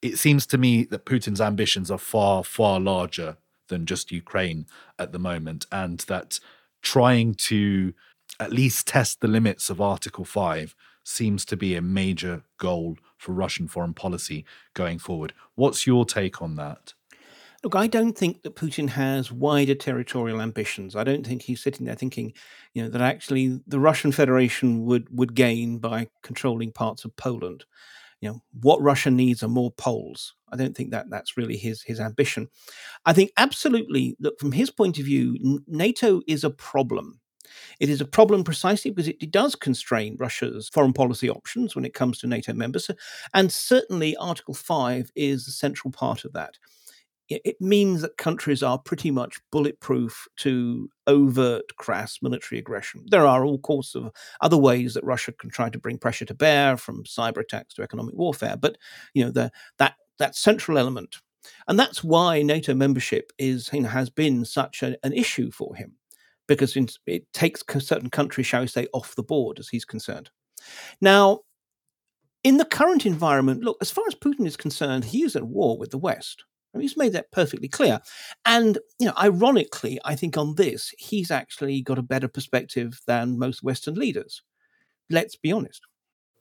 [0.00, 3.36] It seems to me that Putin's ambitions are far, far larger
[3.68, 4.66] than just Ukraine
[4.98, 6.40] at the moment, and that
[6.82, 7.94] trying to
[8.38, 13.32] at least test the limits of Article 5 seems to be a major goal for
[13.32, 15.32] Russian foreign policy going forward.
[15.54, 16.94] What's your take on that?
[17.64, 20.96] Look, I don't think that Putin has wider territorial ambitions.
[20.96, 22.32] I don't think he's sitting there thinking,
[22.74, 27.64] you know, that actually the Russian Federation would would gain by controlling parts of Poland.
[28.22, 30.34] You know, what Russia needs are more Poles.
[30.52, 32.48] I don't think that that's really his his ambition.
[33.04, 37.20] I think absolutely that from his point of view, NATO is a problem.
[37.80, 41.94] It is a problem precisely because it, does constrain Russia's foreign policy options when it
[41.94, 42.90] comes to NATO members,
[43.34, 46.56] and certainly Article Five is the central part of that
[47.28, 53.04] it means that countries are pretty much bulletproof to overt, crass military aggression.
[53.06, 56.34] There are all sorts of other ways that Russia can try to bring pressure to
[56.34, 58.56] bear, from cyber attacks to economic warfare.
[58.56, 58.76] But
[59.14, 61.16] you know, the, that that central element,
[61.68, 65.74] and that's why NATO membership is you know, has been such a, an issue for
[65.74, 65.96] him,
[66.46, 70.30] because it takes certain countries, shall we say, off the board as he's concerned.
[71.00, 71.40] Now,
[72.44, 75.78] in the current environment, look, as far as Putin is concerned, he is at war
[75.78, 76.44] with the West.
[76.74, 78.00] I mean, he's made that perfectly clear.
[78.44, 83.38] And, you know, ironically, I think on this, he's actually got a better perspective than
[83.38, 84.42] most Western leaders.
[85.10, 85.82] Let's be honest.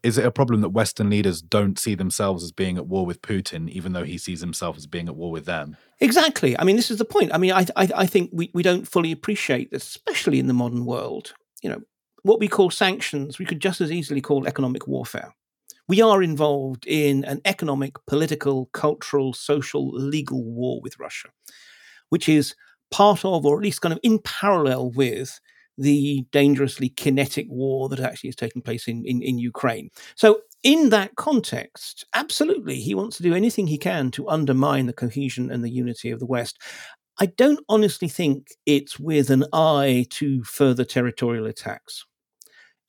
[0.03, 3.21] Is it a problem that Western leaders don't see themselves as being at war with
[3.21, 5.77] Putin, even though he sees himself as being at war with them?
[5.99, 6.57] Exactly.
[6.57, 7.31] I mean, this is the point.
[7.33, 10.53] I mean, I, I, I think we, we don't fully appreciate this, especially in the
[10.53, 11.33] modern world.
[11.61, 11.81] You know,
[12.23, 15.35] what we call sanctions, we could just as easily call economic warfare
[15.91, 21.27] we are involved in an economic, political, cultural, social, legal war with Russia,
[22.07, 22.55] which is
[22.91, 25.41] part of, or at least kind of in parallel with,
[25.77, 29.89] the dangerously kinetic war that actually is taking place in, in, in Ukraine.
[30.15, 34.93] So, in that context, absolutely, he wants to do anything he can to undermine the
[34.93, 36.57] cohesion and the unity of the West.
[37.19, 42.05] I don't honestly think it's with an eye to further territorial attacks.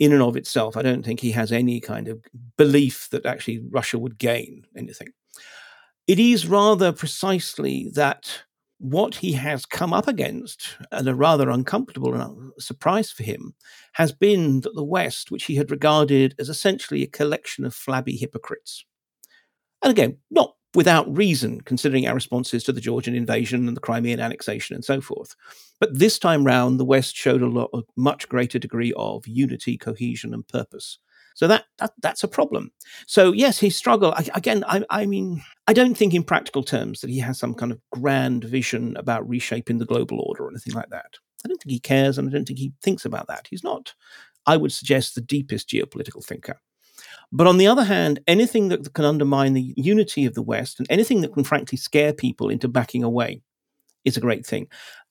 [0.02, 2.24] In and of itself, I don't think he has any kind of
[2.56, 5.10] belief that actually Russia would gain anything.
[6.08, 8.42] It is rather precisely that
[8.78, 13.54] what he has come up against, and a rather uncomfortable surprise for him,
[13.92, 18.16] has been that the West, which he had regarded as essentially a collection of flabby
[18.16, 18.84] hypocrites,
[19.84, 24.20] and again, not without reason, considering our responses to the Georgian invasion and the Crimean
[24.20, 25.36] annexation and so forth.
[25.80, 29.76] But this time round, the West showed a lot, a much greater degree of unity,
[29.76, 30.98] cohesion, and purpose.
[31.34, 32.72] So that, that that's a problem.
[33.06, 34.64] So yes, he struggled again.
[34.66, 37.80] I, I mean, I don't think in practical terms that he has some kind of
[37.90, 41.16] grand vision about reshaping the global order or anything like that.
[41.44, 43.48] I don't think he cares, and I don't think he thinks about that.
[43.50, 43.94] He's not,
[44.46, 46.60] I would suggest, the deepest geopolitical thinker.
[47.32, 50.86] But on the other hand, anything that can undermine the unity of the West and
[50.90, 53.40] anything that can frankly scare people into backing away
[54.04, 54.68] is a great thing.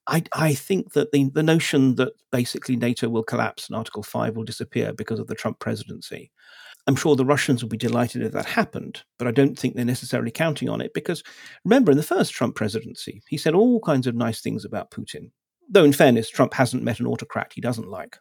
[0.07, 4.36] I, I think that the, the notion that basically NATO will collapse and Article 5
[4.36, 6.32] will disappear because of the Trump presidency,
[6.88, 9.86] I'm sure the Russians would be delighted if that happened, but I don't think they're
[9.86, 11.24] necessarily counting on it because
[11.63, 15.32] remember, in the first Trump presidency, he said all kinds of nice things about Putin.
[15.69, 18.17] Though, in fairness, Trump hasn't met an autocrat he doesn't like.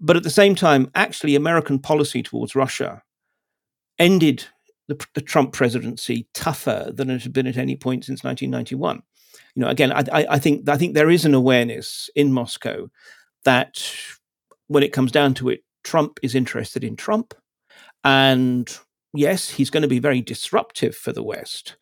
[0.00, 3.02] But at the same time, actually, American policy towards Russia
[3.98, 4.46] ended
[4.88, 9.02] the, the Trump presidency tougher than it had been at any point since 1991.
[9.54, 12.88] You know, again, I, I, I think I think there is an awareness in Moscow
[13.44, 13.92] that
[14.68, 17.34] when it comes down to it, Trump is interested in Trump,
[18.04, 18.78] and
[19.12, 21.76] yes, he's going to be very disruptive for the West.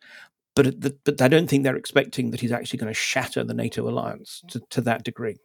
[0.55, 3.87] But, but I don't think they're expecting that he's actually going to shatter the NATO
[3.87, 5.37] alliance to, to that degree.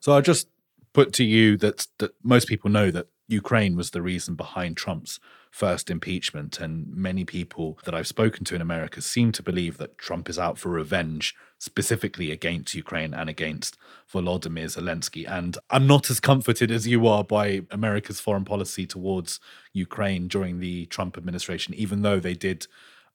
[0.00, 0.48] So I just
[0.92, 5.20] put to you that that most people know that Ukraine was the reason behind Trump's
[5.50, 9.98] first impeachment, and many people that I've spoken to in America seem to believe that
[9.98, 13.76] Trump is out for revenge, specifically against Ukraine and against
[14.12, 15.28] Volodymyr Zelensky.
[15.28, 19.40] And I'm not as comforted as you are by America's foreign policy towards
[19.72, 22.66] Ukraine during the Trump administration, even though they did.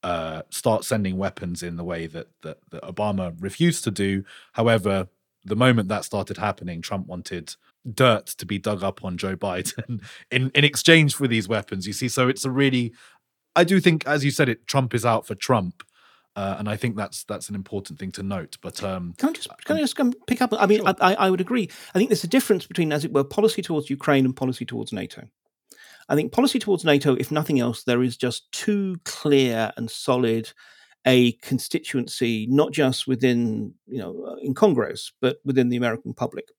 [0.04, 4.24] Uh, start sending weapons in the way that, that, that Obama refused to do.
[4.52, 5.08] However,
[5.46, 7.56] the moment that started happening, Trump wanted
[7.94, 11.88] dirt to be dug up on Joe Biden in, in exchange for these weapons.
[11.88, 12.94] You see, so it's a really,
[13.56, 15.84] I do think, as you said, it Trump is out for Trump.
[16.38, 18.58] Uh, and I think that's that's an important thing to note.
[18.62, 20.52] But um, can I just can I just come pick up?
[20.52, 20.94] I mean, sure.
[21.00, 21.70] I, I would agree.
[21.94, 24.92] I think there's a difference between, as it were, policy towards Ukraine and policy towards
[24.92, 25.30] NATO.
[26.10, 30.52] I think policy towards NATO, if nothing else, there is just too clear and solid
[31.06, 36.50] a constituency, not just within, you know, uh, in Congress, but within the American public.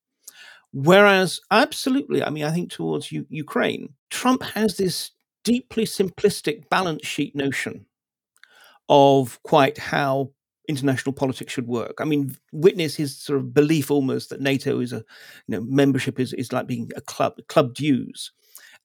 [0.72, 5.10] Whereas, absolutely, I mean, I think towards U- Ukraine, Trump has this
[5.44, 7.86] deeply simplistic balance sheet notion
[8.88, 10.32] of quite how
[10.68, 11.94] international politics should work.
[12.00, 15.04] I mean, witness his sort of belief almost that NATO is a, you
[15.48, 18.32] know, membership is, is like being a club, club dues,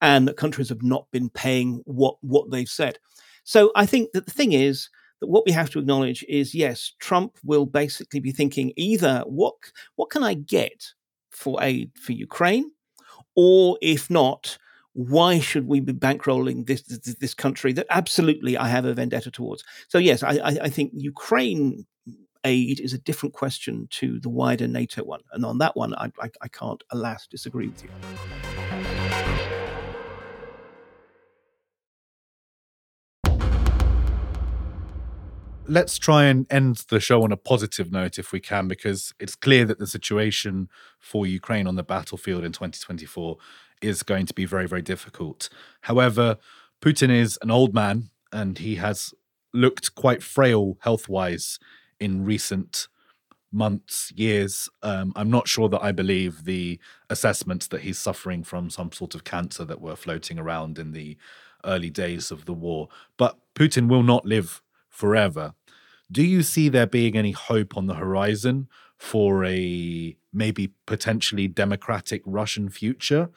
[0.02, 3.00] and that countries have not been paying what what they've said.
[3.44, 4.90] So I think that the thing is,
[5.22, 9.54] that what we have to acknowledge is yes, Trump will basically be thinking either what
[9.96, 10.88] what can I get
[11.30, 12.72] for aid for Ukraine,
[13.36, 14.58] or if not,
[14.94, 19.32] why should we be bankrolling this, this, this country that absolutely I have a vendetta
[19.32, 19.64] towards?
[19.88, 21.86] So yes, I, I, I think Ukraine
[22.44, 26.12] aid is a different question to the wider NATO one, and on that one, I,
[26.20, 28.51] I, I can't, alas, disagree with you.
[35.68, 39.36] Let's try and end the show on a positive note if we can, because it's
[39.36, 43.38] clear that the situation for Ukraine on the battlefield in 2024
[43.82, 45.50] is going to be very, very difficult.
[45.82, 46.38] However,
[46.82, 49.14] Putin is an old man and he has
[49.54, 51.60] looked quite frail health wise
[52.00, 52.88] in recent
[53.52, 54.70] months, years.
[54.82, 59.14] Um, I'm not sure that I believe the assessments that he's suffering from some sort
[59.14, 61.18] of cancer that were floating around in the
[61.66, 62.88] early days of the war.
[63.18, 64.62] But Putin will not live
[64.92, 65.56] forever.
[66.12, 68.68] Do you see there being any hope on the horizon
[68.98, 73.30] for a maybe potentially democratic Russian future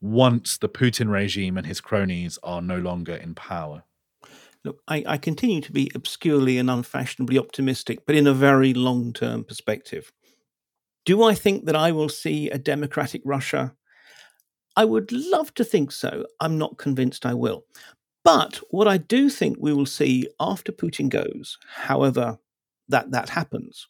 [0.00, 3.84] once the Putin regime and his cronies are no longer in power?
[4.64, 9.12] Look, I, I continue to be obscurely and unfashionably optimistic, but in a very long
[9.12, 10.12] term perspective.
[11.04, 13.76] Do I think that I will see a democratic Russia?
[14.74, 16.26] I would love to think so.
[16.40, 17.64] I'm not convinced I will.
[18.26, 22.38] But what I do think we will see after Putin goes, however
[22.88, 23.86] that that happens,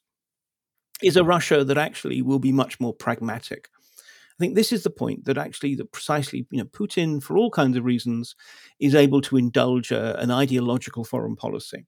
[1.02, 3.70] is a Russia that actually will be much more pragmatic.
[3.98, 7.50] I think this is the point that actually that precisely you know Putin, for all
[7.50, 8.36] kinds of reasons,
[8.78, 11.86] is able to indulge a, an ideological foreign policy.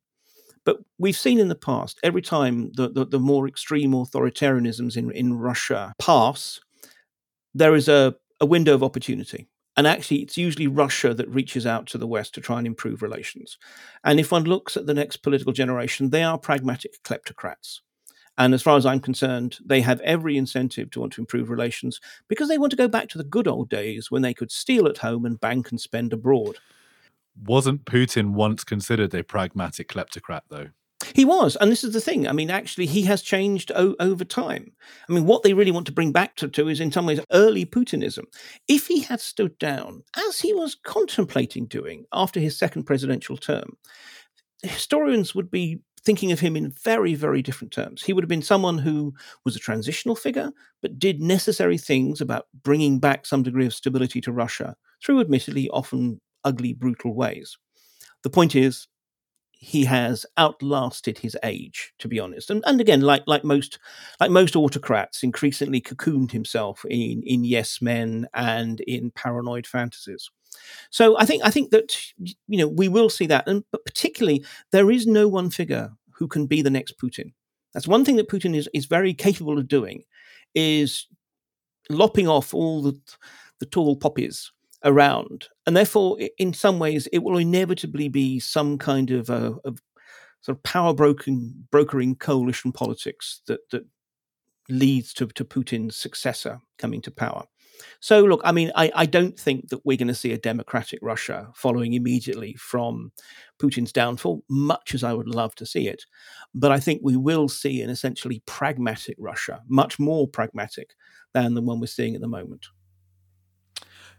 [0.65, 5.11] But we've seen in the past, every time the, the, the more extreme authoritarianisms in,
[5.11, 6.61] in Russia pass,
[7.53, 9.49] there is a, a window of opportunity.
[9.79, 13.01] And actually, it's usually Russia that reaches out to the West to try and improve
[13.01, 13.59] relations.
[14.03, 17.79] And if one looks at the next political generation, they are pragmatic kleptocrats.
[18.37, 22.01] And as far as I'm concerned, they have every incentive to want to improve relations
[22.27, 24.89] because they want to go back to the good old days when they could steal
[24.89, 26.57] at home and bank and spend abroad.
[27.41, 30.71] Wasn't Putin once considered a pragmatic kleptocrat, though?
[31.19, 32.29] He was, and this is the thing.
[32.29, 34.71] I mean, actually, he has changed o- over time.
[35.09, 37.19] I mean, what they really want to bring back to, to is, in some ways,
[37.33, 38.23] early Putinism.
[38.69, 43.77] If he had stood down, as he was contemplating doing after his second presidential term,
[44.63, 48.05] historians would be thinking of him in very, very different terms.
[48.05, 49.13] He would have been someone who
[49.45, 50.53] was a transitional figure,
[50.83, 55.69] but did necessary things about bringing back some degree of stability to Russia through, admittedly,
[55.71, 57.59] often ugly, brutal ways.
[58.23, 58.87] The point is,
[59.61, 62.49] he has outlasted his age, to be honest.
[62.49, 63.81] And, and again, like like most
[64.21, 70.31] like most autocrats, increasingly cocooned himself in in yes men and in paranoid fantasies.
[70.91, 74.45] So I think I think that you know we will see that, and but particularly
[74.71, 77.33] there is no one figure who can be the next Putin.
[77.75, 80.05] That's one thing that Putin is is very capable of doing,
[80.55, 81.09] is
[81.91, 82.97] lopping off all the
[83.59, 84.53] the tall poppies
[84.85, 89.53] around, and therefore, in some ways, it will inevitably be some kind of, uh,
[90.41, 93.85] sort of power brokering coalition politics that that
[94.71, 97.45] leads to, to Putin's successor coming to power.
[98.01, 101.01] So, look, I mean, I, I don't think that we're going to see a democratic
[101.03, 103.13] Russia following immediately from
[103.61, 106.05] Putin's downfall, much as I would love to see it.
[106.55, 110.95] But I think we will see an essentially pragmatic Russia, much more pragmatic
[111.35, 112.67] than the one we're seeing at the moment.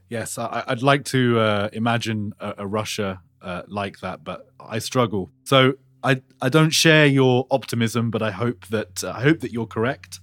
[0.09, 4.79] Yes, I, would like to uh, imagine a, a Russia uh, like that, but I
[4.79, 5.29] struggle.
[5.43, 9.51] So I I don't share your optimism, but I hope that uh, I hope that
[9.51, 10.19] you're correct.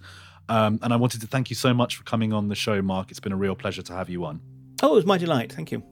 [0.49, 3.11] Um, and I wanted to thank you so much for coming on the show, Mark.
[3.11, 4.41] It's been a real pleasure to have you on.
[4.83, 5.53] Oh, it was my delight.
[5.53, 5.83] Thank you.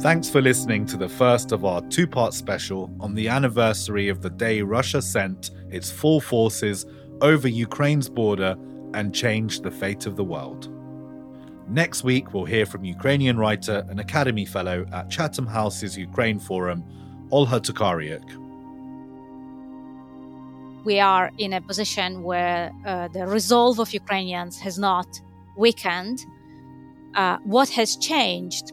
[0.00, 4.20] Thanks for listening to the first of our two part special on the anniversary of
[4.20, 6.86] the day Russia sent its full forces
[7.20, 8.56] over Ukraine's border
[8.94, 10.68] and changed the fate of the world.
[11.68, 16.84] Next week, we'll hear from Ukrainian writer and Academy Fellow at Chatham House's Ukraine Forum,
[17.30, 18.26] Olha Tokariuk.
[20.84, 25.06] We are in a position where uh, the resolve of Ukrainians has not
[25.56, 26.18] weakened.
[27.14, 28.72] Uh, what has changed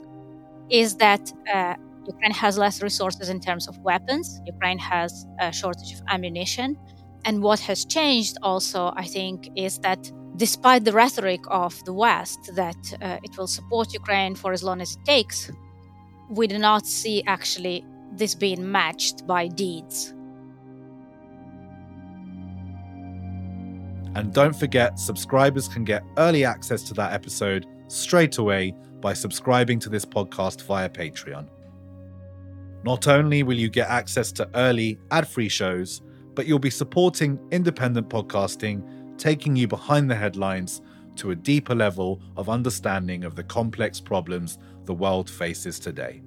[0.70, 1.76] is that uh,
[2.08, 4.42] Ukraine has less resources in terms of weapons.
[4.46, 6.78] Ukraine has a shortage of ammunition.
[7.26, 12.40] And what has changed also, I think, is that despite the rhetoric of the West
[12.56, 15.52] that uh, it will support Ukraine for as long as it takes,
[16.30, 20.14] we do not see actually this being matched by deeds.
[24.16, 29.80] And don't forget, subscribers can get early access to that episode straight away by subscribing
[29.80, 31.48] to this podcast via Patreon.
[32.84, 36.02] Not only will you get access to early ad free shows,
[36.34, 38.82] but you'll be supporting independent podcasting,
[39.18, 40.82] taking you behind the headlines
[41.18, 46.22] to a deeper level of understanding of the complex problems the world faces today.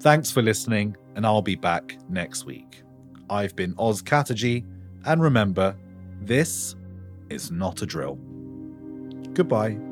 [0.00, 2.82] Thanks for listening, and I'll be back next week.
[3.28, 4.64] I've been Oz Katerji,
[5.04, 5.76] and remember,
[6.20, 6.74] this
[7.28, 8.18] is not a drill.
[9.34, 9.89] Goodbye.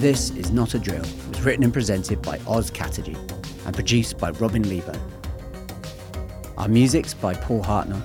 [0.00, 3.18] This is Not a Drill it was written and presented by Oz Katerji
[3.66, 4.98] and produced by Robin Leeburn.
[6.56, 8.00] Our music's by Paul Hartnoll,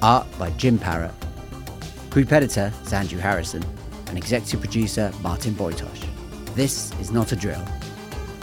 [0.00, 1.12] art by Jim Parrott,
[2.08, 3.64] group editor is Andrew Harrison,
[4.06, 6.06] and executive producer Martin Bojtos.
[6.54, 7.66] This is Not a Drill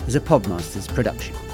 [0.05, 1.44] is a Podmasters production.